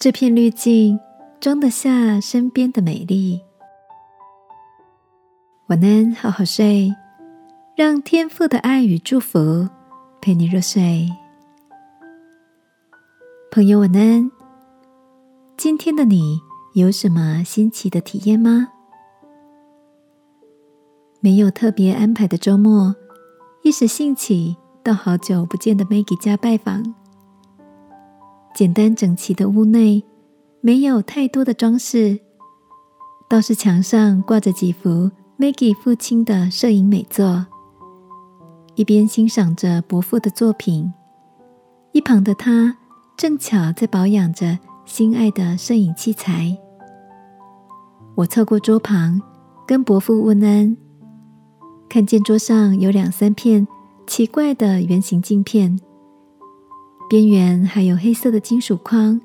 [0.00, 0.98] 这片滤镜
[1.40, 3.38] 装得下身边的美丽。
[5.66, 6.90] 晚安，好好睡，
[7.76, 9.68] 让天父的爱与祝福
[10.22, 11.06] 陪你入睡。
[13.50, 14.30] 朋友，晚安。
[15.58, 16.40] 今天的你
[16.72, 18.68] 有什么新奇的体验吗？
[21.20, 22.96] 没有特别安排的周末，
[23.62, 26.94] 一时兴起到好久不见的 Maggie 家拜访。
[28.54, 30.04] 简单整齐的屋内，
[30.60, 32.20] 没有太多的装饰，
[33.28, 37.46] 倒是墙上挂着几幅 Maggie 父亲的摄影美作。
[38.74, 40.92] 一边欣赏着伯父的作品，
[41.92, 42.76] 一旁的他
[43.16, 46.56] 正巧在保养着心爱的摄影器材。
[48.16, 49.20] 我凑过桌旁，
[49.66, 50.76] 跟伯父问安，
[51.88, 53.66] 看见桌上有两三片
[54.06, 55.78] 奇怪的圆形镜片。
[57.10, 59.20] 边缘还有黑色的金属框。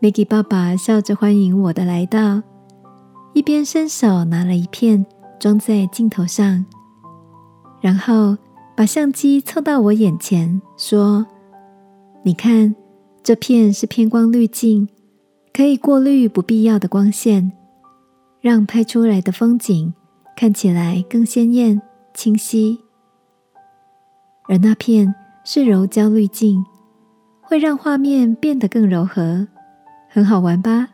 [0.00, 2.42] Maggie 爸爸笑着欢迎我的来到，
[3.34, 5.06] 一边伸手拿了一片
[5.38, 6.66] 装在镜头上，
[7.80, 8.36] 然后
[8.74, 11.24] 把相机凑到我眼前，说
[12.24, 12.74] ：“你看，
[13.22, 14.88] 这片是偏光滤镜，
[15.52, 17.52] 可以过滤不必要的光线，
[18.40, 19.94] 让拍出来的风景
[20.36, 21.80] 看起来更鲜艳、
[22.12, 22.80] 清晰。
[24.48, 25.14] 而那片……”
[25.46, 26.64] 是柔焦滤镜，
[27.42, 29.46] 会让画面变得更柔和，
[30.08, 30.88] 很好玩吧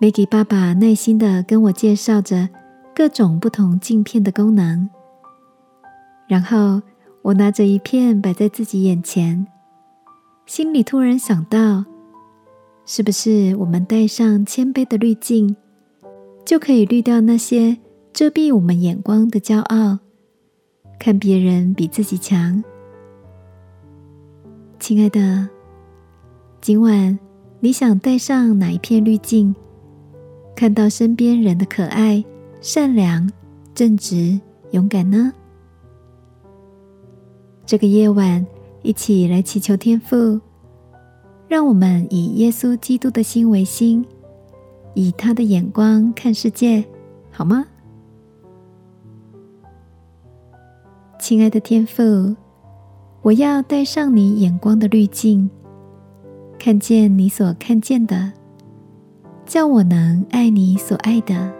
[0.00, 2.48] ？Maggie 爸爸耐心的跟我介绍着
[2.94, 4.88] 各种不同镜片的功能，
[6.26, 6.80] 然后
[7.20, 9.46] 我拿着一片摆在自己眼前，
[10.46, 11.84] 心里突然想到，
[12.86, 15.54] 是不是我们戴上谦卑的滤镜，
[16.46, 17.76] 就可以滤掉那些
[18.14, 19.98] 遮蔽我们眼光的骄傲？
[20.98, 22.62] 看别人比自己强，
[24.80, 25.48] 亲爱的，
[26.60, 27.18] 今晚
[27.60, 29.54] 你想戴上哪一片滤镜，
[30.56, 32.24] 看到身边人的可爱、
[32.60, 33.30] 善良、
[33.74, 35.32] 正直、勇敢呢？
[37.66, 38.46] 这个夜晚，
[38.82, 40.40] 一起来祈求天父，
[41.48, 44.04] 让我们以耶稣基督的心为心，
[44.94, 46.84] 以他的眼光看世界，
[47.30, 47.66] 好吗？
[51.24, 52.36] 亲爱的天父，
[53.22, 55.48] 我要带上你眼光的滤镜，
[56.58, 58.30] 看见你所看见的，
[59.46, 61.50] 叫我能爱你所爱的。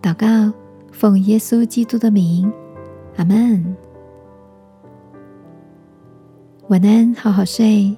[0.00, 0.50] 祷告，
[0.92, 2.50] 奉耶稣基督的名，
[3.16, 3.76] 阿门。
[6.68, 7.94] 晚安，好好睡。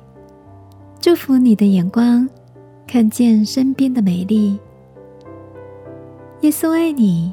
[0.99, 2.29] 祝福你的眼光，
[2.89, 4.59] 看见身边的美丽。
[6.41, 7.33] 耶稣爱你，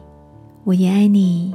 [0.65, 1.51] 我也爱你。